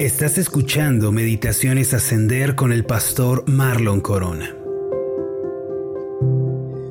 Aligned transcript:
Estás 0.00 0.38
escuchando 0.38 1.12
Meditaciones 1.12 1.94
Ascender 1.94 2.56
con 2.56 2.72
el 2.72 2.84
pastor 2.84 3.48
Marlon 3.48 4.00
Corona. 4.00 4.56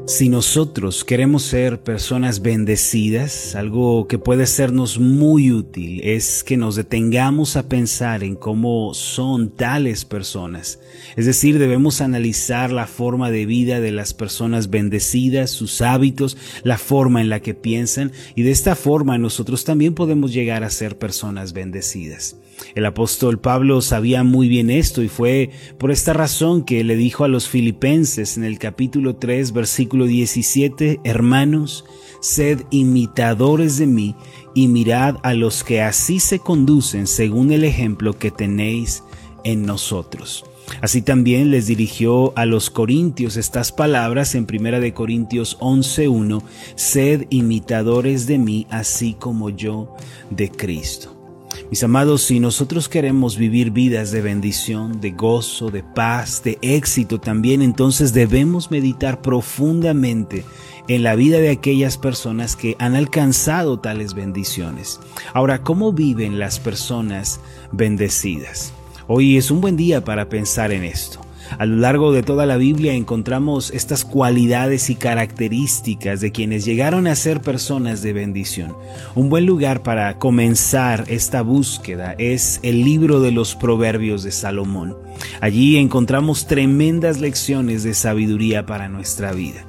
Si 0.08 0.30
nosotros 0.30 1.04
queremos 1.04 1.44
ser 1.44 1.82
personas 1.82 2.42
bendecidas, 2.42 3.56
algo 3.56 4.08
que 4.08 4.20
puede 4.20 4.48
sernos 4.48 5.00
muy 5.00 5.52
útil 5.52 6.00
es 6.02 6.46
que 6.46 6.56
nos 6.56 6.78
detengamos 6.78 7.58
a 7.58 7.68
pensar 7.68 8.24
en 8.24 8.38
cómo 8.38 8.94
son 8.94 9.50
tales 9.50 10.06
personas. 10.06 10.80
Es 11.18 11.26
decir, 11.26 11.60
debemos 11.60 12.00
analizar 12.00 12.72
la 12.72 12.88
forma 12.88 13.32
de 13.32 13.46
vida 13.46 13.82
de 13.82 13.92
las 13.92 14.14
personas 14.14 14.70
bendecidas, 14.70 15.52
sus 15.52 15.82
hábitos, 15.82 16.38
la 16.64 16.78
forma 16.78 17.20
en 17.20 17.28
la 17.28 17.42
que 17.42 17.54
piensan 17.54 18.14
y 18.34 18.44
de 18.44 18.52
esta 18.52 18.78
forma 18.78 19.18
nosotros 19.18 19.66
también 19.66 19.94
podemos 19.94 20.32
llegar 20.32 20.64
a 20.64 20.70
ser 20.70 20.98
personas 20.98 21.52
bendecidas. 21.52 22.38
El 22.76 22.86
apóstol 22.86 23.40
Pablo 23.40 23.82
sabía 23.82 24.24
muy 24.24 24.48
bien 24.48 24.70
esto 24.70 25.02
y 25.02 25.10
fue 25.10 25.52
por 25.78 25.92
esta 25.92 26.14
razón 26.14 26.64
que 26.64 26.84
le 26.84 26.96
dijo 26.96 27.24
a 27.24 27.28
los 27.28 27.48
filipenses 27.48 28.38
en 28.38 28.44
el 28.44 28.60
capítulo 28.60 29.16
3 29.16 29.54
versículo 29.54 30.06
17, 30.06 31.00
hermanos, 31.04 31.86
sed 32.22 32.62
imitadores 32.72 33.78
de 33.78 33.88
mí 33.88 34.16
y 34.56 34.68
mirad 34.68 35.18
a 35.24 35.34
los 35.34 35.64
que 35.64 35.82
así 35.82 36.20
se 36.20 36.40
conducen 36.40 37.08
según 37.08 37.52
el 37.52 37.64
ejemplo 37.64 38.14
que 38.14 38.32
tenéis 38.32 39.04
en 39.44 39.66
nosotros. 39.66 40.46
Así 40.82 41.02
también 41.02 41.52
les 41.52 41.68
dirigió 41.68 42.34
a 42.38 42.46
los 42.46 42.70
corintios 42.70 43.38
estas 43.38 43.72
palabras 43.72 44.36
en 44.36 44.48
1 44.50 44.80
de 44.80 44.94
Corintios 44.94 45.58
11:1, 45.60 46.42
sed 46.76 47.28
imitadores 47.30 48.28
de 48.28 48.38
mí 48.38 48.68
así 48.70 49.14
como 49.14 49.50
yo 49.50 49.96
de 50.30 50.50
Cristo. 50.50 51.23
Mis 51.70 51.84
amados, 51.84 52.24
si 52.24 52.40
nosotros 52.40 52.90
queremos 52.90 53.38
vivir 53.38 53.72
vidas 53.72 54.12
de 54.12 54.22
bendición, 54.22 55.02
de 55.02 55.12
gozo, 55.12 55.70
de 55.70 55.84
paz, 55.84 56.44
de 56.44 56.58
éxito 56.62 57.20
también, 57.20 57.62
entonces 57.62 58.14
debemos 58.14 58.72
meditar 58.72 59.22
profundamente 59.22 60.46
en 60.88 61.04
la 61.04 61.16
vida 61.16 61.40
de 61.40 61.50
aquellas 61.50 61.98
personas 61.98 62.56
que 62.56 62.76
han 62.80 62.96
alcanzado 62.96 63.80
tales 63.80 64.14
bendiciones. 64.14 65.00
Ahora, 65.34 65.62
¿cómo 65.62 65.94
viven 65.94 66.40
las 66.40 66.60
personas 66.60 67.40
bendecidas? 67.72 68.74
Hoy 69.08 69.38
es 69.38 69.52
un 69.52 69.62
buen 69.62 69.78
día 69.78 70.04
para 70.04 70.30
pensar 70.30 70.72
en 70.72 70.84
esto. 70.84 71.20
A 71.60 71.66
lo 71.66 71.76
largo 71.76 72.12
de 72.12 72.24
toda 72.24 72.46
la 72.46 72.58
Biblia 72.58 72.94
encontramos 72.94 73.72
estas 73.72 74.06
cualidades 74.06 74.90
y 74.90 74.96
características 74.96 76.20
de 76.20 76.32
quienes 76.32 76.66
llegaron 76.66 77.06
a 77.06 77.16
ser 77.16 77.42
personas 77.42 78.02
de 78.02 78.14
bendición. 78.14 78.76
Un 79.14 79.30
buen 79.30 79.46
lugar 79.46 79.84
para 79.84 80.18
comenzar 80.18 81.06
esta 81.08 81.42
búsqueda 81.42 82.16
es 82.18 82.60
el 82.64 82.84
libro 82.84 83.20
de 83.20 83.32
los 83.32 83.56
Proverbios 83.56 84.24
de 84.24 84.32
Salomón. 84.32 84.98
Allí 85.42 85.78
encontramos 85.78 86.48
tremendas 86.48 87.20
lecciones 87.20 87.84
de 87.84 87.94
sabiduría 87.94 88.66
para 88.66 88.90
nuestra 88.90 89.32
vida. 89.32 89.66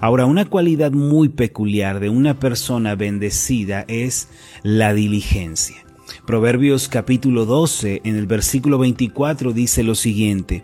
Ahora, 0.00 0.26
una 0.26 0.46
cualidad 0.46 0.92
muy 0.92 1.28
peculiar 1.28 2.00
de 2.00 2.08
una 2.08 2.38
persona 2.38 2.94
bendecida 2.94 3.84
es 3.88 4.28
la 4.62 4.94
diligencia. 4.94 5.76
Proverbios 6.26 6.88
capítulo 6.88 7.44
12 7.46 8.00
en 8.04 8.16
el 8.16 8.26
versículo 8.26 8.78
24 8.78 9.52
dice 9.52 9.82
lo 9.82 9.94
siguiente, 9.94 10.62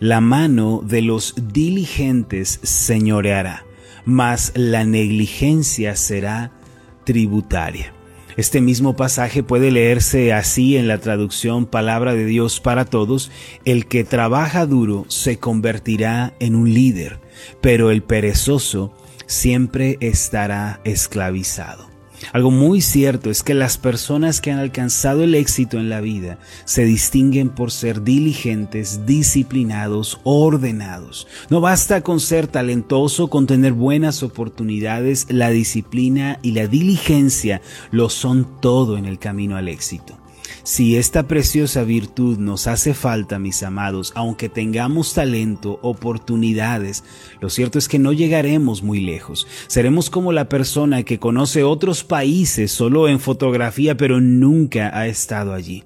la 0.00 0.20
mano 0.20 0.82
de 0.84 1.02
los 1.02 1.34
diligentes 1.52 2.60
señoreará, 2.62 3.64
mas 4.04 4.52
la 4.54 4.84
negligencia 4.84 5.96
será 5.96 6.52
tributaria. 7.04 7.92
Este 8.36 8.60
mismo 8.60 8.96
pasaje 8.96 9.44
puede 9.44 9.70
leerse 9.70 10.32
así 10.32 10.76
en 10.76 10.88
la 10.88 10.98
traducción 10.98 11.66
Palabra 11.66 12.14
de 12.14 12.26
Dios 12.26 12.58
para 12.60 12.84
Todos, 12.84 13.30
el 13.64 13.86
que 13.86 14.02
trabaja 14.02 14.66
duro 14.66 15.04
se 15.08 15.38
convertirá 15.38 16.34
en 16.40 16.56
un 16.56 16.74
líder, 16.74 17.20
pero 17.60 17.90
el 17.90 18.02
perezoso 18.02 18.92
siempre 19.26 19.98
estará 20.00 20.80
esclavizado. 20.84 21.93
Algo 22.34 22.50
muy 22.50 22.80
cierto 22.80 23.30
es 23.30 23.44
que 23.44 23.54
las 23.54 23.78
personas 23.78 24.40
que 24.40 24.50
han 24.50 24.58
alcanzado 24.58 25.22
el 25.22 25.36
éxito 25.36 25.78
en 25.78 25.88
la 25.88 26.00
vida 26.00 26.38
se 26.64 26.84
distinguen 26.84 27.48
por 27.48 27.70
ser 27.70 28.02
diligentes, 28.02 29.06
disciplinados, 29.06 30.18
ordenados. 30.24 31.28
No 31.48 31.60
basta 31.60 32.00
con 32.00 32.18
ser 32.18 32.48
talentoso, 32.48 33.30
con 33.30 33.46
tener 33.46 33.72
buenas 33.72 34.24
oportunidades, 34.24 35.28
la 35.30 35.50
disciplina 35.50 36.40
y 36.42 36.50
la 36.50 36.66
diligencia 36.66 37.62
lo 37.92 38.08
son 38.08 38.60
todo 38.60 38.98
en 38.98 39.04
el 39.04 39.20
camino 39.20 39.56
al 39.56 39.68
éxito. 39.68 40.18
Si 40.62 40.96
esta 40.96 41.26
preciosa 41.26 41.84
virtud 41.84 42.38
nos 42.38 42.66
hace 42.66 42.94
falta, 42.94 43.38
mis 43.38 43.62
amados, 43.62 44.12
aunque 44.14 44.48
tengamos 44.48 45.14
talento, 45.14 45.78
oportunidades, 45.82 47.04
lo 47.40 47.50
cierto 47.50 47.78
es 47.78 47.88
que 47.88 47.98
no 47.98 48.12
llegaremos 48.12 48.82
muy 48.82 49.00
lejos. 49.00 49.46
Seremos 49.66 50.10
como 50.10 50.32
la 50.32 50.48
persona 50.48 51.02
que 51.02 51.18
conoce 51.18 51.64
otros 51.64 52.04
países 52.04 52.72
solo 52.72 53.08
en 53.08 53.20
fotografía, 53.20 53.96
pero 53.96 54.20
nunca 54.20 54.96
ha 54.98 55.06
estado 55.06 55.52
allí. 55.52 55.84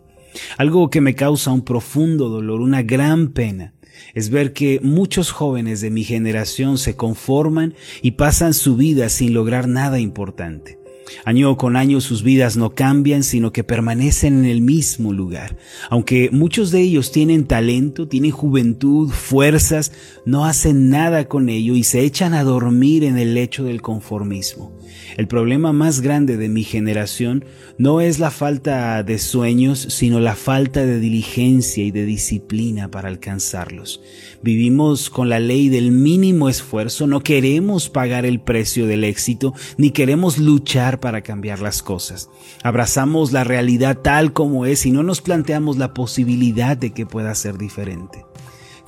Algo 0.57 0.91
que 0.91 1.01
me 1.01 1.15
causa 1.15 1.51
un 1.51 1.63
profundo 1.63 2.29
dolor, 2.29 2.61
una 2.61 2.83
gran 2.83 3.29
pena, 3.29 3.75
es 4.15 4.31
ver 4.31 4.53
que 4.53 4.81
muchos 4.83 5.33
jóvenes 5.33 5.81
de 5.81 5.91
mi 5.91 6.05
generación 6.05 6.79
se 6.79 6.97
conforman 6.97 7.75
y 8.03 8.13
pasan 8.13 8.55
su 8.55 8.77
vida 8.77 9.09
sin 9.09 9.35
lograr 9.35 9.69
nada 9.69 9.99
importante. 9.99 10.79
Año 11.25 11.57
con 11.57 11.77
año 11.77 12.01
sus 12.01 12.23
vidas 12.23 12.57
no 12.57 12.75
cambian, 12.75 13.23
sino 13.23 13.53
que 13.53 13.65
permanecen 13.65 14.39
en 14.39 14.45
el 14.45 14.61
mismo 14.61 15.13
lugar. 15.13 15.57
Aunque 15.91 16.31
muchos 16.31 16.71
de 16.71 16.81
ellos 16.81 17.13
tienen 17.13 17.47
talento, 17.47 18.09
tienen 18.09 18.31
juventud, 18.31 19.11
fuerzas, 19.11 19.93
no 20.25 20.45
hacen 20.45 20.91
nada 20.91 21.27
con 21.27 21.49
ello 21.49 21.75
y 21.75 21.85
se 21.85 22.01
echan 22.01 22.35
a 22.35 22.45
dormir 22.45 23.05
en 23.05 23.19
el 23.19 23.35
lecho 23.35 23.65
del 23.65 23.83
conformismo. 23.83 24.73
El 25.17 25.27
problema 25.27 25.73
más 25.73 26.01
grande 26.01 26.37
de 26.37 26.49
mi 26.49 26.65
generación 26.65 27.45
no 27.77 28.01
es 28.01 28.19
la 28.19 28.31
falta 28.31 29.03
de 29.03 29.19
sueños, 29.19 29.79
sino 29.91 30.21
la 30.21 30.35
falta 30.35 30.85
de 30.85 31.01
diligencia 31.01 31.85
y 31.85 31.91
de 31.91 32.05
disciplina 32.05 32.91
para 32.91 33.09
alcanzarlos. 33.09 34.01
Vivimos 34.43 35.11
con 35.11 35.29
la 35.29 35.41
ley 35.41 35.69
del 35.69 35.91
mínimo 35.91 36.49
esfuerzo, 36.49 37.07
no 37.07 37.21
queremos 37.21 37.89
pagar 37.89 38.27
el 38.27 38.41
precio 38.41 38.87
del 38.87 39.05
éxito, 39.05 39.55
ni 39.77 39.91
queremos 39.91 40.39
luchar 40.39 40.98
para 41.01 41.23
cambiar 41.23 41.61
las 41.61 41.83
cosas. 41.83 42.29
Abrazamos 42.63 43.33
la 43.33 43.45
realidad 43.45 43.99
tal 43.99 44.33
como 44.33 44.67
es 44.67 44.87
y 44.87 44.91
no 44.91 45.03
nos 45.03 45.21
planteamos 45.21 45.79
la 45.79 45.95
posibilidad 45.95 46.77
de 46.77 46.93
que 46.93 47.07
pueda 47.07 47.35
ser 47.35 47.59
diferente. 47.59 48.25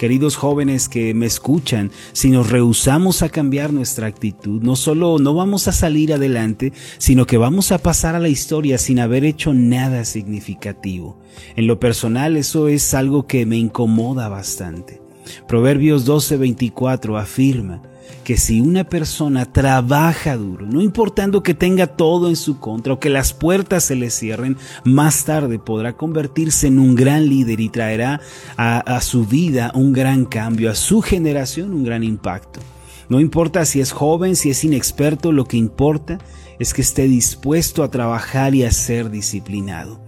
Queridos 0.00 0.36
jóvenes 0.36 0.88
que 0.88 1.12
me 1.12 1.26
escuchan, 1.26 1.90
si 2.12 2.30
nos 2.30 2.48
rehusamos 2.48 3.22
a 3.22 3.28
cambiar 3.28 3.70
nuestra 3.70 4.06
actitud, 4.06 4.62
no 4.62 4.74
solo 4.74 5.18
no 5.18 5.34
vamos 5.34 5.68
a 5.68 5.72
salir 5.72 6.14
adelante, 6.14 6.72
sino 6.96 7.26
que 7.26 7.36
vamos 7.36 7.70
a 7.70 7.76
pasar 7.76 8.14
a 8.14 8.18
la 8.18 8.30
historia 8.30 8.78
sin 8.78 8.98
haber 8.98 9.26
hecho 9.26 9.52
nada 9.52 10.06
significativo. 10.06 11.20
En 11.54 11.66
lo 11.66 11.78
personal 11.78 12.38
eso 12.38 12.68
es 12.68 12.94
algo 12.94 13.26
que 13.26 13.44
me 13.44 13.58
incomoda 13.58 14.30
bastante. 14.30 15.02
Proverbios 15.46 16.06
12:24 16.06 17.18
afirma, 17.18 17.82
que 18.24 18.36
si 18.36 18.60
una 18.60 18.84
persona 18.84 19.44
trabaja 19.44 20.36
duro, 20.36 20.66
no 20.66 20.80
importando 20.80 21.42
que 21.42 21.54
tenga 21.54 21.86
todo 21.86 22.28
en 22.28 22.36
su 22.36 22.58
contra 22.58 22.92
o 22.92 23.00
que 23.00 23.10
las 23.10 23.32
puertas 23.32 23.84
se 23.84 23.96
le 23.96 24.10
cierren, 24.10 24.56
más 24.84 25.24
tarde 25.24 25.58
podrá 25.58 25.96
convertirse 25.96 26.66
en 26.66 26.78
un 26.78 26.94
gran 26.94 27.28
líder 27.28 27.60
y 27.60 27.68
traerá 27.68 28.20
a, 28.56 28.78
a 28.78 29.00
su 29.00 29.24
vida 29.26 29.72
un 29.74 29.92
gran 29.92 30.24
cambio, 30.24 30.70
a 30.70 30.74
su 30.74 31.02
generación 31.02 31.72
un 31.72 31.84
gran 31.84 32.04
impacto. 32.04 32.60
No 33.08 33.18
importa 33.20 33.64
si 33.64 33.80
es 33.80 33.90
joven, 33.90 34.36
si 34.36 34.50
es 34.50 34.62
inexperto, 34.62 35.32
lo 35.32 35.44
que 35.44 35.56
importa 35.56 36.18
es 36.60 36.74
que 36.74 36.82
esté 36.82 37.08
dispuesto 37.08 37.82
a 37.82 37.90
trabajar 37.90 38.54
y 38.54 38.64
a 38.64 38.70
ser 38.70 39.10
disciplinado. 39.10 40.00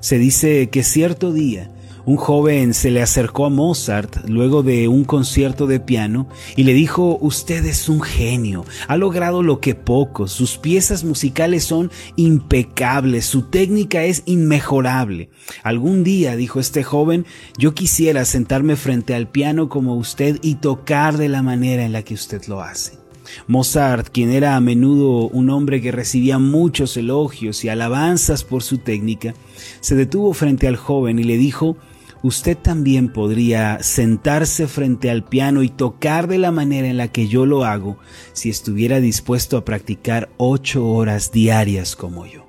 Se 0.00 0.18
dice 0.18 0.68
que 0.70 0.82
cierto 0.82 1.32
día 1.32 1.72
un 2.04 2.16
joven 2.16 2.74
se 2.74 2.90
le 2.90 3.02
acercó 3.02 3.46
a 3.46 3.50
Mozart 3.50 4.28
luego 4.28 4.62
de 4.62 4.88
un 4.88 5.04
concierto 5.04 5.66
de 5.66 5.80
piano 5.80 6.28
y 6.56 6.64
le 6.64 6.72
dijo, 6.72 7.18
usted 7.20 7.64
es 7.64 7.88
un 7.88 8.00
genio, 8.00 8.64
ha 8.88 8.96
logrado 8.96 9.42
lo 9.42 9.60
que 9.60 9.74
pocos, 9.74 10.32
sus 10.32 10.58
piezas 10.58 11.04
musicales 11.04 11.64
son 11.64 11.90
impecables, 12.16 13.26
su 13.26 13.42
técnica 13.42 14.04
es 14.04 14.22
inmejorable. 14.26 15.30
Algún 15.62 16.04
día, 16.04 16.36
dijo 16.36 16.60
este 16.60 16.82
joven, 16.82 17.26
yo 17.58 17.74
quisiera 17.74 18.24
sentarme 18.24 18.76
frente 18.76 19.14
al 19.14 19.28
piano 19.28 19.68
como 19.68 19.96
usted 19.96 20.38
y 20.42 20.56
tocar 20.56 21.16
de 21.16 21.28
la 21.28 21.42
manera 21.42 21.84
en 21.84 21.92
la 21.92 22.02
que 22.02 22.14
usted 22.14 22.44
lo 22.46 22.62
hace. 22.62 23.00
Mozart, 23.46 24.08
quien 24.08 24.30
era 24.30 24.56
a 24.56 24.60
menudo 24.60 25.28
un 25.28 25.50
hombre 25.50 25.80
que 25.80 25.92
recibía 25.92 26.38
muchos 26.38 26.96
elogios 26.96 27.64
y 27.64 27.68
alabanzas 27.68 28.44
por 28.44 28.62
su 28.62 28.78
técnica, 28.78 29.34
se 29.80 29.94
detuvo 29.94 30.32
frente 30.32 30.66
al 30.66 30.76
joven 30.76 31.18
y 31.18 31.24
le 31.24 31.36
dijo, 31.36 31.76
usted 32.22 32.56
también 32.56 33.12
podría 33.12 33.82
sentarse 33.82 34.66
frente 34.66 35.10
al 35.10 35.24
piano 35.24 35.62
y 35.62 35.68
tocar 35.68 36.28
de 36.28 36.38
la 36.38 36.52
manera 36.52 36.88
en 36.88 36.96
la 36.96 37.08
que 37.08 37.28
yo 37.28 37.46
lo 37.46 37.64
hago 37.64 37.98
si 38.32 38.50
estuviera 38.50 39.00
dispuesto 39.00 39.56
a 39.56 39.64
practicar 39.64 40.28
ocho 40.36 40.86
horas 40.86 41.32
diarias 41.32 41.96
como 41.96 42.26
yo. 42.26 42.46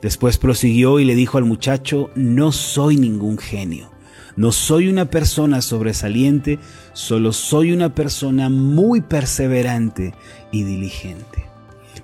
Después 0.00 0.38
prosiguió 0.38 1.00
y 1.00 1.04
le 1.04 1.14
dijo 1.14 1.38
al 1.38 1.44
muchacho, 1.44 2.10
no 2.14 2.52
soy 2.52 2.96
ningún 2.96 3.38
genio, 3.38 3.90
no 4.36 4.52
soy 4.52 4.88
una 4.88 5.06
persona 5.10 5.60
sobresaliente, 5.60 6.58
solo 6.92 7.32
soy 7.32 7.72
una 7.72 7.94
persona 7.94 8.48
muy 8.48 9.00
perseverante 9.00 10.14
y 10.50 10.62
diligente. 10.62 11.31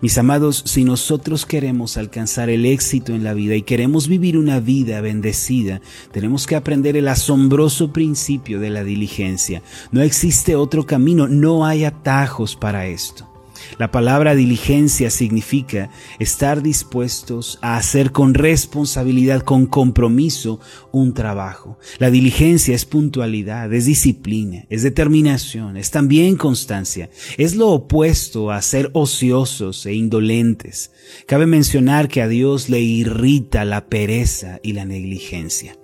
Mis 0.00 0.16
amados, 0.16 0.62
si 0.64 0.84
nosotros 0.84 1.44
queremos 1.44 1.96
alcanzar 1.96 2.50
el 2.50 2.66
éxito 2.66 3.14
en 3.14 3.24
la 3.24 3.34
vida 3.34 3.56
y 3.56 3.62
queremos 3.62 4.06
vivir 4.06 4.38
una 4.38 4.60
vida 4.60 5.00
bendecida, 5.00 5.80
tenemos 6.12 6.46
que 6.46 6.54
aprender 6.54 6.96
el 6.96 7.08
asombroso 7.08 7.92
principio 7.92 8.60
de 8.60 8.70
la 8.70 8.84
diligencia. 8.84 9.60
No 9.90 10.00
existe 10.02 10.54
otro 10.54 10.86
camino, 10.86 11.26
no 11.26 11.66
hay 11.66 11.84
atajos 11.84 12.54
para 12.54 12.86
esto. 12.86 13.28
La 13.76 13.90
palabra 13.90 14.34
diligencia 14.34 15.10
significa 15.10 15.90
estar 16.18 16.62
dispuestos 16.62 17.58
a 17.60 17.76
hacer 17.76 18.12
con 18.12 18.34
responsabilidad, 18.34 19.42
con 19.42 19.66
compromiso, 19.66 20.60
un 20.92 21.14
trabajo. 21.14 21.78
La 21.98 22.10
diligencia 22.10 22.74
es 22.74 22.84
puntualidad, 22.84 23.72
es 23.72 23.84
disciplina, 23.84 24.64
es 24.70 24.82
determinación, 24.82 25.76
es 25.76 25.90
también 25.90 26.36
constancia. 26.36 27.10
Es 27.36 27.54
lo 27.54 27.68
opuesto 27.68 28.50
a 28.50 28.62
ser 28.62 28.90
ociosos 28.94 29.84
e 29.86 29.94
indolentes. 29.94 30.92
Cabe 31.26 31.46
mencionar 31.46 32.08
que 32.08 32.22
a 32.22 32.28
Dios 32.28 32.68
le 32.68 32.80
irrita 32.80 33.64
la 33.64 33.86
pereza 33.86 34.60
y 34.62 34.72
la 34.72 34.84
negligencia. 34.84 35.76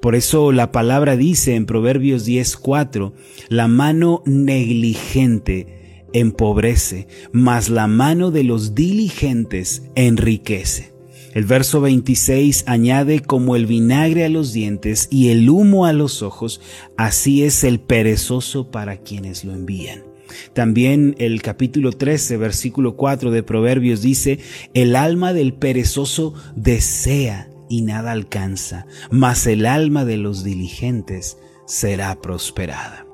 Por 0.00 0.14
eso 0.14 0.52
la 0.52 0.72
palabra 0.72 1.16
dice 1.16 1.54
en 1.54 1.66
Proverbios 1.66 2.26
10:4, 2.26 3.12
la 3.48 3.68
mano 3.68 4.22
negligente 4.26 5.75
empobrece, 6.20 7.08
mas 7.32 7.68
la 7.68 7.86
mano 7.86 8.30
de 8.30 8.44
los 8.44 8.74
diligentes 8.74 9.82
enriquece. 9.94 10.94
El 11.34 11.44
verso 11.44 11.82
26 11.82 12.64
añade 12.66 13.20
como 13.20 13.56
el 13.56 13.66
vinagre 13.66 14.24
a 14.24 14.30
los 14.30 14.54
dientes 14.54 15.06
y 15.10 15.28
el 15.28 15.50
humo 15.50 15.84
a 15.84 15.92
los 15.92 16.22
ojos, 16.22 16.62
así 16.96 17.42
es 17.42 17.62
el 17.62 17.78
perezoso 17.78 18.70
para 18.70 18.96
quienes 18.98 19.44
lo 19.44 19.52
envían. 19.52 20.04
También 20.54 21.14
el 21.18 21.42
capítulo 21.42 21.92
13, 21.92 22.38
versículo 22.38 22.96
4 22.96 23.30
de 23.30 23.42
Proverbios 23.42 24.00
dice, 24.00 24.38
el 24.72 24.96
alma 24.96 25.34
del 25.34 25.52
perezoso 25.52 26.32
desea 26.56 27.50
y 27.68 27.82
nada 27.82 28.12
alcanza, 28.12 28.86
mas 29.10 29.46
el 29.46 29.66
alma 29.66 30.06
de 30.06 30.16
los 30.16 30.42
diligentes 30.42 31.36
será 31.66 32.18
prosperada. 32.22 33.06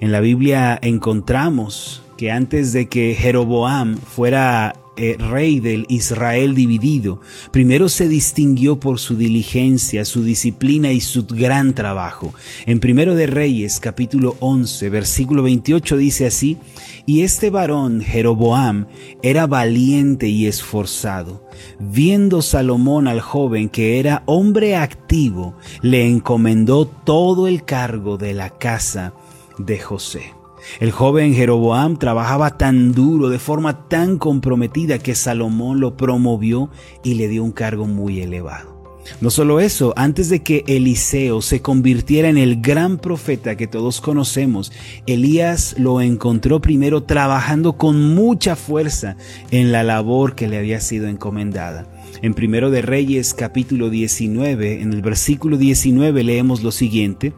En 0.00 0.12
la 0.12 0.20
Biblia 0.20 0.78
encontramos 0.82 2.02
que 2.16 2.30
antes 2.30 2.72
de 2.72 2.88
que 2.88 3.14
Jeroboam 3.14 3.96
fuera 3.96 4.74
eh, 4.98 5.16
rey 5.18 5.60
del 5.60 5.84
Israel 5.90 6.54
dividido, 6.54 7.20
primero 7.50 7.90
se 7.90 8.08
distinguió 8.08 8.80
por 8.80 8.98
su 8.98 9.16
diligencia, 9.16 10.06
su 10.06 10.24
disciplina 10.24 10.90
y 10.90 11.02
su 11.02 11.26
gran 11.26 11.74
trabajo. 11.74 12.32
En 12.64 12.80
Primero 12.80 13.14
de 13.14 13.26
Reyes, 13.26 13.78
capítulo 13.78 14.36
11, 14.40 14.88
versículo 14.88 15.42
28 15.42 15.98
dice 15.98 16.26
así, 16.26 16.56
y 17.04 17.22
este 17.22 17.50
varón, 17.50 18.00
Jeroboam, 18.00 18.86
era 19.22 19.46
valiente 19.46 20.28
y 20.28 20.46
esforzado. 20.46 21.46
Viendo 21.78 22.40
Salomón 22.40 23.06
al 23.06 23.20
joven 23.20 23.68
que 23.68 24.00
era 24.00 24.22
hombre 24.24 24.76
activo, 24.76 25.54
le 25.82 26.08
encomendó 26.08 26.86
todo 26.86 27.48
el 27.48 27.64
cargo 27.64 28.16
de 28.16 28.32
la 28.32 28.48
casa 28.48 29.12
de 29.58 29.78
José. 29.78 30.35
El 30.80 30.90
joven 30.90 31.34
Jeroboam 31.34 31.96
trabajaba 31.98 32.58
tan 32.58 32.92
duro, 32.92 33.28
de 33.28 33.38
forma 33.38 33.88
tan 33.88 34.18
comprometida, 34.18 34.98
que 34.98 35.14
Salomón 35.14 35.80
lo 35.80 35.96
promovió 35.96 36.70
y 37.02 37.14
le 37.14 37.28
dio 37.28 37.44
un 37.44 37.52
cargo 37.52 37.86
muy 37.86 38.20
elevado. 38.20 38.76
No 39.20 39.30
solo 39.30 39.60
eso, 39.60 39.94
antes 39.96 40.28
de 40.28 40.42
que 40.42 40.64
Eliseo 40.66 41.40
se 41.40 41.62
convirtiera 41.62 42.28
en 42.28 42.38
el 42.38 42.60
gran 42.60 42.98
profeta 42.98 43.56
que 43.56 43.66
todos 43.66 44.00
conocemos, 44.00 44.72
Elías 45.06 45.76
lo 45.78 46.00
encontró 46.00 46.60
primero 46.60 47.04
trabajando 47.04 47.76
con 47.76 48.14
mucha 48.14 48.56
fuerza 48.56 49.16
en 49.50 49.72
la 49.72 49.82
labor 49.82 50.34
que 50.34 50.48
le 50.48 50.58
había 50.58 50.80
sido 50.80 51.06
encomendada. 51.06 51.86
En 52.22 52.34
Primero 52.34 52.70
de 52.70 52.82
Reyes 52.82 53.34
capítulo 53.34 53.90
19, 53.90 54.82
en 54.82 54.92
el 54.92 55.02
versículo 55.02 55.56
19 55.56 56.24
leemos 56.24 56.62
lo 56.62 56.72
siguiente: 56.72 57.32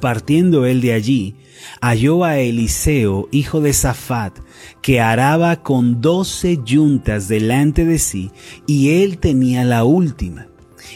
Partiendo 0.00 0.66
él 0.66 0.80
de 0.80 0.92
allí, 0.92 1.36
halló 1.80 2.24
a 2.24 2.38
Eliseo, 2.38 3.28
hijo 3.32 3.60
de 3.60 3.72
Safat, 3.72 4.38
que 4.82 5.00
araba 5.00 5.62
con 5.62 6.00
doce 6.00 6.58
yuntas 6.64 7.28
delante 7.28 7.84
de 7.84 7.98
sí, 7.98 8.30
y 8.66 9.02
él 9.02 9.18
tenía 9.18 9.64
la 9.64 9.84
última. 9.84 10.48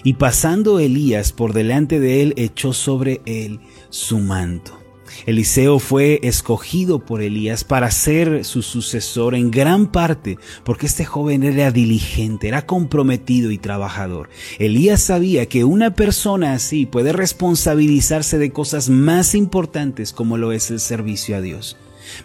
Y 0.03 0.15
pasando 0.15 0.79
Elías 0.79 1.33
por 1.33 1.53
delante 1.53 2.01
de 2.01 2.23
él, 2.23 2.35
echó 2.37 2.73
sobre 2.73 3.21
él 3.27 3.61
su 3.91 4.19
manto. 4.19 4.84
Eliseo 5.27 5.79
fue 5.79 6.21
escogido 6.23 6.99
por 6.99 7.23
Elías 7.23 7.65
para 7.65 7.91
ser 7.91 8.45
su 8.45 8.63
sucesor 8.63 9.35
en 9.35 9.51
gran 9.51 9.87
parte 9.87 10.39
porque 10.65 10.87
este 10.87 11.05
joven 11.05 11.43
era 11.43 11.71
diligente, 11.71 12.49
era 12.49 12.67
comprometido 12.67 13.51
y 13.51 13.59
trabajador. 13.59 14.29
Elías 14.59 15.03
sabía 15.03 15.47
que 15.47 15.65
una 15.65 15.95
persona 15.95 16.53
así 16.53 16.87
puede 16.87 17.13
responsabilizarse 17.13 18.39
de 18.39 18.51
cosas 18.51 18.89
más 18.89 19.35
importantes 19.35 20.13
como 20.13 20.37
lo 20.37 20.53
es 20.53 20.71
el 20.71 20.81
servicio 20.81 21.37
a 21.37 21.41
Dios. 21.41 21.77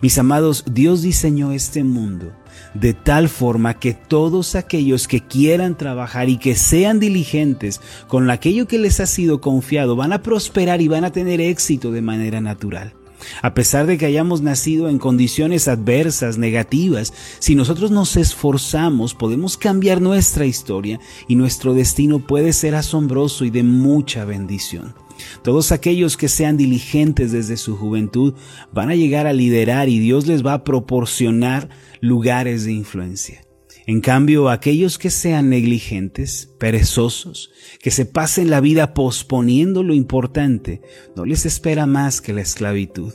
Mis 0.02 0.18
amados, 0.18 0.66
Dios 0.70 1.02
diseñó 1.02 1.52
este 1.52 1.84
mundo 1.84 2.34
de 2.74 2.94
tal 2.94 3.30
forma 3.30 3.74
que 3.76 3.94
todos 3.94 4.56
aquellos 4.56 5.08
que 5.08 5.22
quieran 5.22 5.78
trabajar 5.78 6.30
y 6.30 6.38
que 6.38 6.56
sean 6.56 7.00
diligentes 7.00 7.82
con 8.08 8.30
aquello 8.30 8.68
que 8.68 8.80
les 8.80 9.00
ha 9.00 9.06
sido 9.06 9.42
confiado 9.42 9.96
van 9.96 10.14
a 10.14 10.22
prosperar 10.22 10.82
y 10.82 10.88
van 10.88 11.06
a 11.06 11.12
tener 11.12 11.42
éxito 11.42 11.92
de 11.92 12.02
manera 12.02 12.42
natural. 12.42 12.94
A 13.42 13.54
pesar 13.54 13.86
de 13.86 13.98
que 13.98 14.06
hayamos 14.06 14.42
nacido 14.42 14.90
en 14.90 14.98
condiciones 14.98 15.68
adversas, 15.68 16.38
negativas, 16.38 17.14
si 17.40 17.56
nosotros 17.56 17.92
nos 17.92 18.16
esforzamos 18.18 19.14
podemos 19.14 19.58
cambiar 19.58 20.02
nuestra 20.02 20.46
historia 20.46 21.00
y 21.28 21.36
nuestro 21.36 21.74
destino 21.74 22.20
puede 22.20 22.54
ser 22.54 22.76
asombroso 22.76 23.46
y 23.46 23.50
de 23.50 23.64
mucha 23.64 24.26
bendición. 24.26 24.94
Todos 25.44 25.72
aquellos 25.72 26.18
que 26.18 26.28
sean 26.28 26.58
diligentes 26.58 27.32
desde 27.32 27.58
su 27.58 27.76
juventud 27.76 28.34
van 28.74 28.90
a 28.90 28.96
llegar 28.96 29.28
a 29.28 29.34
liderar 29.34 29.90
y 29.90 30.00
Dios 30.00 30.28
les 30.28 30.46
va 30.46 30.54
a 30.54 30.64
proporcionar 30.64 31.70
lugares 32.02 32.66
de 32.66 32.74
influencia. 32.74 33.42
En 33.86 34.02
cambio, 34.02 34.50
aquellos 34.50 35.00
que 35.00 35.10
sean 35.10 35.50
negligentes, 35.50 36.54
perezosos, 36.60 37.52
que 37.82 37.90
se 37.90 38.06
pasen 38.06 38.50
la 38.50 38.62
vida 38.62 38.94
posponiendo 38.94 39.82
lo 39.82 39.96
importante, 39.96 40.82
no 41.16 41.26
les 41.26 41.48
espera 41.48 41.88
más 41.88 42.22
que 42.22 42.34
la 42.34 42.42
esclavitud. 42.42 43.14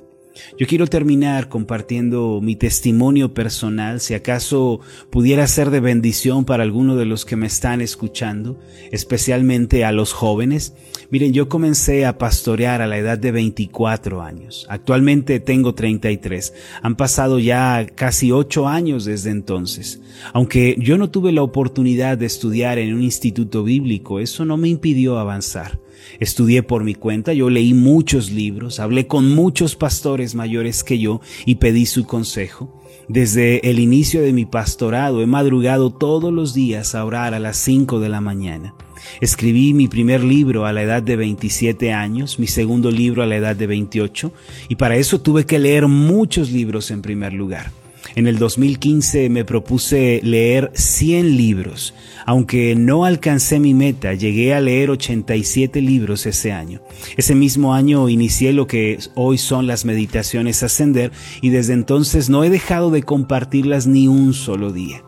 Yo 0.58 0.66
quiero 0.66 0.86
terminar 0.86 1.48
compartiendo 1.48 2.40
mi 2.42 2.56
testimonio 2.56 3.34
personal, 3.34 4.00
si 4.00 4.14
acaso 4.14 4.80
pudiera 5.10 5.46
ser 5.46 5.70
de 5.70 5.80
bendición 5.80 6.44
para 6.44 6.62
alguno 6.62 6.96
de 6.96 7.04
los 7.04 7.24
que 7.24 7.36
me 7.36 7.46
están 7.46 7.80
escuchando, 7.80 8.58
especialmente 8.90 9.84
a 9.84 9.92
los 9.92 10.12
jóvenes. 10.12 10.74
Miren, 11.10 11.32
yo 11.32 11.48
comencé 11.48 12.06
a 12.06 12.18
pastorear 12.18 12.82
a 12.82 12.86
la 12.86 12.98
edad 12.98 13.18
de 13.18 13.32
24 13.32 14.22
años. 14.22 14.66
Actualmente 14.68 15.40
tengo 15.40 15.74
33. 15.74 16.52
Han 16.82 16.96
pasado 16.96 17.38
ya 17.38 17.86
casi 17.94 18.32
8 18.32 18.68
años 18.68 19.04
desde 19.04 19.30
entonces. 19.30 20.00
Aunque 20.32 20.76
yo 20.78 20.98
no 20.98 21.10
tuve 21.10 21.32
la 21.32 21.42
oportunidad 21.42 22.18
de 22.18 22.26
estudiar 22.26 22.78
en 22.78 22.94
un 22.94 23.02
instituto 23.02 23.62
bíblico, 23.62 24.20
eso 24.20 24.44
no 24.44 24.56
me 24.56 24.68
impidió 24.68 25.18
avanzar. 25.18 25.80
Estudié 26.20 26.62
por 26.62 26.84
mi 26.84 26.94
cuenta, 26.94 27.32
yo 27.32 27.50
leí 27.50 27.74
muchos 27.74 28.30
libros, 28.30 28.78
hablé 28.80 29.06
con 29.06 29.30
muchos 29.34 29.74
pastores 29.76 30.23
mayores 30.34 30.82
que 30.82 30.98
yo 30.98 31.20
y 31.44 31.56
pedí 31.56 31.86
su 31.86 32.06
consejo. 32.06 32.80
Desde 33.08 33.68
el 33.68 33.80
inicio 33.80 34.22
de 34.22 34.32
mi 34.32 34.46
pastorado 34.46 35.20
he 35.20 35.26
madrugado 35.26 35.90
todos 35.90 36.32
los 36.32 36.54
días 36.54 36.94
a 36.94 37.04
orar 37.04 37.34
a 37.34 37.38
las 37.38 37.58
5 37.58 38.00
de 38.00 38.08
la 38.08 38.20
mañana. 38.20 38.74
Escribí 39.20 39.74
mi 39.74 39.88
primer 39.88 40.24
libro 40.24 40.64
a 40.64 40.72
la 40.72 40.82
edad 40.82 41.02
de 41.02 41.16
27 41.16 41.92
años, 41.92 42.38
mi 42.38 42.46
segundo 42.46 42.90
libro 42.90 43.22
a 43.22 43.26
la 43.26 43.36
edad 43.36 43.56
de 43.56 43.66
28, 43.66 44.32
y 44.68 44.76
para 44.76 44.96
eso 44.96 45.20
tuve 45.20 45.44
que 45.44 45.58
leer 45.58 45.86
muchos 45.86 46.50
libros 46.50 46.90
en 46.90 47.02
primer 47.02 47.32
lugar. 47.34 47.83
En 48.14 48.26
el 48.26 48.38
2015 48.38 49.28
me 49.28 49.44
propuse 49.44 50.20
leer 50.22 50.70
100 50.74 51.36
libros. 51.36 51.94
Aunque 52.26 52.74
no 52.74 53.04
alcancé 53.04 53.58
mi 53.58 53.74
meta, 53.74 54.14
llegué 54.14 54.54
a 54.54 54.60
leer 54.60 54.90
87 54.90 55.80
libros 55.80 56.24
ese 56.26 56.52
año. 56.52 56.80
Ese 57.16 57.34
mismo 57.34 57.74
año 57.74 58.08
inicié 58.08 58.52
lo 58.52 58.66
que 58.66 58.98
hoy 59.14 59.36
son 59.36 59.66
las 59.66 59.84
meditaciones 59.84 60.62
ascender 60.62 61.12
y 61.42 61.50
desde 61.50 61.74
entonces 61.74 62.30
no 62.30 62.44
he 62.44 62.50
dejado 62.50 62.90
de 62.90 63.02
compartirlas 63.02 63.86
ni 63.86 64.08
un 64.08 64.32
solo 64.32 64.72
día. 64.72 65.02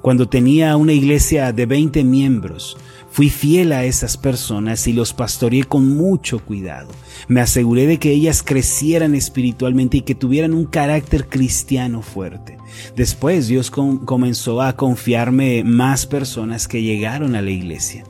Cuando 0.00 0.28
tenía 0.28 0.76
una 0.76 0.92
iglesia 0.92 1.52
de 1.52 1.66
20 1.66 2.04
miembros, 2.04 2.76
Fui 3.12 3.28
fiel 3.28 3.72
a 3.72 3.84
esas 3.84 4.16
personas 4.16 4.86
y 4.86 4.94
los 4.94 5.12
pastoreé 5.12 5.64
con 5.64 5.86
mucho 5.86 6.38
cuidado. 6.38 6.88
Me 7.28 7.42
aseguré 7.42 7.86
de 7.86 7.98
que 7.98 8.10
ellas 8.10 8.42
crecieran 8.42 9.14
espiritualmente 9.14 9.98
y 9.98 10.00
que 10.00 10.14
tuvieran 10.14 10.54
un 10.54 10.64
carácter 10.64 11.28
cristiano 11.28 12.00
fuerte. 12.00 12.56
Después 12.96 13.48
Dios 13.48 13.70
comenzó 13.70 14.62
a 14.62 14.76
confiarme 14.76 15.62
más 15.62 16.06
personas 16.06 16.66
que 16.66 16.80
llegaron 16.80 17.34
a 17.34 17.42
la 17.42 17.50
iglesia. 17.50 18.04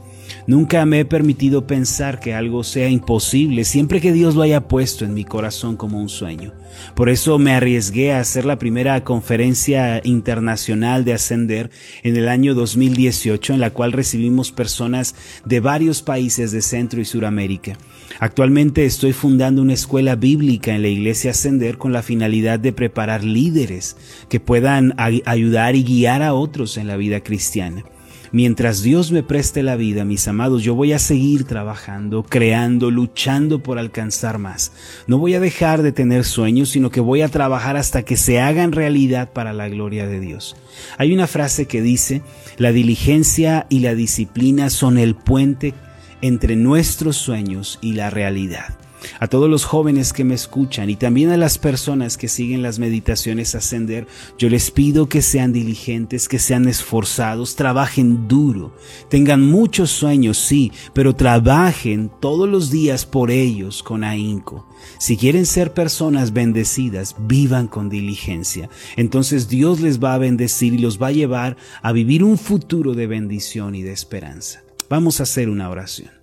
Nunca 0.46 0.84
me 0.86 1.00
he 1.00 1.04
permitido 1.04 1.66
pensar 1.66 2.18
que 2.18 2.34
algo 2.34 2.64
sea 2.64 2.88
imposible 2.88 3.64
siempre 3.64 4.00
que 4.00 4.12
Dios 4.12 4.34
lo 4.34 4.42
haya 4.42 4.66
puesto 4.66 5.04
en 5.04 5.14
mi 5.14 5.24
corazón 5.24 5.76
como 5.76 6.00
un 6.00 6.08
sueño. 6.08 6.52
Por 6.96 7.08
eso 7.08 7.38
me 7.38 7.52
arriesgué 7.52 8.12
a 8.12 8.20
hacer 8.20 8.44
la 8.44 8.58
primera 8.58 9.04
conferencia 9.04 10.00
internacional 10.04 11.04
de 11.04 11.12
Ascender 11.12 11.70
en 12.02 12.16
el 12.16 12.28
año 12.28 12.54
2018 12.54 13.54
en 13.54 13.60
la 13.60 13.70
cual 13.70 13.92
recibimos 13.92 14.50
personas 14.50 15.14
de 15.44 15.60
varios 15.60 16.02
países 16.02 16.50
de 16.50 16.62
Centro 16.62 17.00
y 17.00 17.04
Suramérica. 17.04 17.76
Actualmente 18.18 18.84
estoy 18.84 19.12
fundando 19.12 19.62
una 19.62 19.74
escuela 19.74 20.16
bíblica 20.16 20.74
en 20.74 20.82
la 20.82 20.88
iglesia 20.88 21.30
Ascender 21.30 21.78
con 21.78 21.92
la 21.92 22.02
finalidad 22.02 22.58
de 22.58 22.72
preparar 22.72 23.22
líderes 23.22 23.96
que 24.28 24.40
puedan 24.40 24.94
ayudar 24.96 25.76
y 25.76 25.84
guiar 25.84 26.22
a 26.22 26.34
otros 26.34 26.76
en 26.78 26.88
la 26.88 26.96
vida 26.96 27.20
cristiana. 27.20 27.84
Mientras 28.32 28.82
Dios 28.82 29.12
me 29.12 29.22
preste 29.22 29.62
la 29.62 29.76
vida, 29.76 30.06
mis 30.06 30.26
amados, 30.26 30.62
yo 30.62 30.74
voy 30.74 30.94
a 30.94 30.98
seguir 30.98 31.44
trabajando, 31.44 32.22
creando, 32.22 32.90
luchando 32.90 33.62
por 33.62 33.78
alcanzar 33.78 34.38
más. 34.38 34.72
No 35.06 35.18
voy 35.18 35.34
a 35.34 35.40
dejar 35.40 35.82
de 35.82 35.92
tener 35.92 36.24
sueños, 36.24 36.70
sino 36.70 36.88
que 36.88 37.00
voy 37.00 37.20
a 37.20 37.28
trabajar 37.28 37.76
hasta 37.76 38.04
que 38.04 38.16
se 38.16 38.40
hagan 38.40 38.72
realidad 38.72 39.30
para 39.34 39.52
la 39.52 39.68
gloria 39.68 40.06
de 40.06 40.18
Dios. 40.18 40.56
Hay 40.96 41.12
una 41.12 41.26
frase 41.26 41.66
que 41.66 41.82
dice, 41.82 42.22
la 42.56 42.72
diligencia 42.72 43.66
y 43.68 43.80
la 43.80 43.94
disciplina 43.94 44.70
son 44.70 44.96
el 44.96 45.14
puente 45.14 45.74
entre 46.22 46.56
nuestros 46.56 47.18
sueños 47.18 47.78
y 47.82 47.92
la 47.92 48.08
realidad 48.08 48.81
a 49.20 49.28
todos 49.28 49.48
los 49.48 49.64
jóvenes 49.64 50.12
que 50.12 50.24
me 50.24 50.34
escuchan 50.34 50.90
y 50.90 50.96
también 50.96 51.30
a 51.30 51.36
las 51.36 51.58
personas 51.58 52.16
que 52.16 52.28
siguen 52.28 52.62
las 52.62 52.78
meditaciones 52.78 53.54
ascender, 53.54 54.06
yo 54.38 54.48
les 54.48 54.70
pido 54.70 55.08
que 55.08 55.22
sean 55.22 55.52
diligentes, 55.52 56.28
que 56.28 56.38
sean 56.38 56.68
esforzados, 56.68 57.56
trabajen 57.56 58.28
duro, 58.28 58.74
tengan 59.08 59.46
muchos 59.46 59.90
sueños, 59.90 60.38
sí, 60.38 60.72
pero 60.92 61.14
trabajen 61.14 62.10
todos 62.20 62.48
los 62.48 62.70
días 62.70 63.06
por 63.06 63.30
ellos 63.30 63.82
con 63.82 64.04
ahínco. 64.04 64.66
Si 64.98 65.16
quieren 65.16 65.46
ser 65.46 65.72
personas 65.72 66.32
bendecidas, 66.32 67.16
vivan 67.18 67.68
con 67.68 67.88
diligencia. 67.88 68.68
Entonces 68.96 69.48
Dios 69.48 69.80
les 69.80 70.02
va 70.02 70.14
a 70.14 70.18
bendecir 70.18 70.74
y 70.74 70.78
los 70.78 71.00
va 71.00 71.08
a 71.08 71.12
llevar 71.12 71.56
a 71.82 71.92
vivir 71.92 72.24
un 72.24 72.38
futuro 72.38 72.94
de 72.94 73.06
bendición 73.06 73.74
y 73.74 73.82
de 73.82 73.92
esperanza. 73.92 74.62
Vamos 74.88 75.20
a 75.20 75.22
hacer 75.22 75.48
una 75.48 75.70
oración. 75.70 76.21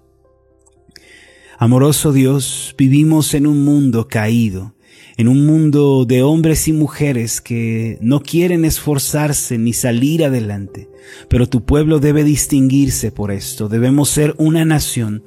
Amoroso 1.62 2.14
Dios, 2.14 2.74
vivimos 2.78 3.34
en 3.34 3.46
un 3.46 3.66
mundo 3.66 4.08
caído, 4.08 4.76
en 5.18 5.28
un 5.28 5.46
mundo 5.46 6.06
de 6.06 6.24
hombres 6.24 6.70
y 6.70 6.72
mujeres 6.72 7.42
que 7.42 7.98
no 8.00 8.22
quieren 8.22 8.64
esforzarse 8.64 9.58
ni 9.58 9.74
salir 9.74 10.24
adelante, 10.24 10.90
pero 11.28 11.50
tu 11.50 11.66
pueblo 11.66 12.00
debe 12.00 12.24
distinguirse 12.24 13.12
por 13.12 13.30
esto. 13.30 13.68
Debemos 13.68 14.08
ser 14.08 14.36
una 14.38 14.64
nación 14.64 15.22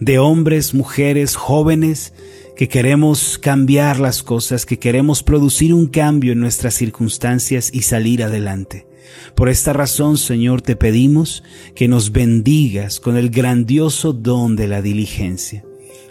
de 0.00 0.18
hombres, 0.18 0.74
mujeres, 0.74 1.36
jóvenes, 1.36 2.14
que 2.56 2.66
queremos 2.66 3.38
cambiar 3.38 4.00
las 4.00 4.24
cosas, 4.24 4.66
que 4.66 4.80
queremos 4.80 5.22
producir 5.22 5.72
un 5.72 5.86
cambio 5.86 6.32
en 6.32 6.40
nuestras 6.40 6.74
circunstancias 6.74 7.70
y 7.72 7.82
salir 7.82 8.24
adelante. 8.24 8.88
Por 9.36 9.48
esta 9.48 9.72
razón, 9.72 10.18
Señor, 10.18 10.62
te 10.62 10.74
pedimos 10.74 11.44
que 11.76 11.86
nos 11.86 12.10
bendigas 12.10 12.98
con 12.98 13.16
el 13.16 13.30
grandioso 13.30 14.12
don 14.12 14.56
de 14.56 14.66
la 14.66 14.82
diligencia. 14.82 15.64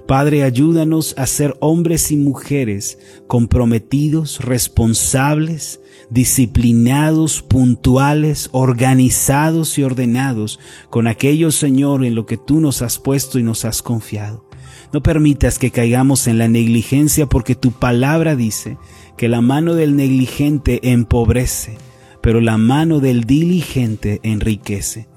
Padre, 0.08 0.44
ayúdanos 0.44 1.16
a 1.18 1.26
ser 1.26 1.58
hombres 1.62 2.12
y 2.12 2.18
mujeres 2.18 3.00
comprometidos, 3.26 4.40
responsables, 4.40 5.82
disciplinados, 6.12 7.42
puntuales, 7.42 8.50
organizados 8.52 9.80
y 9.80 9.84
ordenados 9.84 10.60
con 10.92 11.08
aquello, 11.08 11.52
Señor, 11.52 12.06
en 12.06 12.14
lo 12.14 12.28
que 12.28 12.38
tú 12.38 12.60
nos 12.60 12.84
has 12.84 13.00
puesto 13.00 13.40
y 13.40 13.44
nos 13.44 13.66
has 13.66 13.82
confiado. 13.82 14.48
No 14.94 15.02
permitas 15.02 15.58
que 15.58 15.72
caigamos 15.72 16.28
en 16.28 16.38
la 16.38 16.48
negligencia 16.48 17.26
porque 17.26 17.56
tu 17.56 17.72
palabra 17.72 18.36
dice 18.36 18.78
que 19.18 19.28
la 19.28 19.42
mano 19.42 19.74
del 19.74 19.96
negligente 19.96 20.92
empobrece, 20.92 21.80
pero 22.22 22.42
la 22.42 22.58
mano 22.58 23.00
del 23.00 23.24
diligente 23.24 24.20
enriquece. 24.22 25.08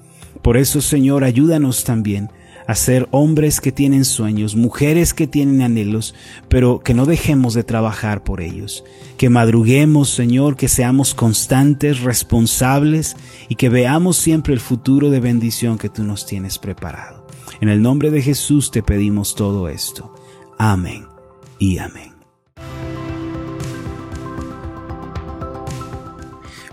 Por 0.41 0.57
eso, 0.57 0.81
Señor, 0.81 1.23
ayúdanos 1.23 1.83
también 1.83 2.31
a 2.69 2.75
ser 2.75 3.07
hombres 3.09 3.61
que 3.61 3.71
tienen 3.71 4.05
sueños, 4.05 4.55
mujeres 4.55 5.15
que 5.15 5.25
tienen 5.25 5.63
anhelos, 5.63 6.13
pero 6.49 6.81
que 6.81 6.93
no 6.93 7.07
dejemos 7.07 7.55
de 7.55 7.63
trabajar 7.63 8.23
por 8.23 8.41
ellos. 8.41 8.83
Que 9.17 9.27
madruguemos, 9.27 10.11
Señor, 10.11 10.55
que 10.55 10.67
seamos 10.67 11.15
constantes, 11.15 12.01
responsables 12.01 13.15
y 13.47 13.55
que 13.55 13.69
veamos 13.69 14.17
siempre 14.17 14.53
el 14.53 14.59
futuro 14.59 15.09
de 15.09 15.19
bendición 15.19 15.79
que 15.79 15.89
tú 15.89 16.03
nos 16.03 16.27
tienes 16.27 16.59
preparado. 16.59 17.25
En 17.59 17.69
el 17.69 17.81
nombre 17.81 18.11
de 18.11 18.21
Jesús 18.21 18.69
te 18.69 18.83
pedimos 18.83 19.33
todo 19.33 19.67
esto. 19.67 20.13
Amén 20.59 21.07
y 21.57 21.79
amén. 21.79 22.08